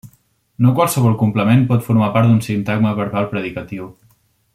No 0.65 0.71
qualsevol 0.79 1.17
complement 1.19 1.61
pot 1.71 1.85
formar 1.89 2.09
part 2.15 2.31
d'un 2.31 2.39
sintagma 2.49 2.95
verbal 3.01 3.29
predicatiu. 3.35 3.91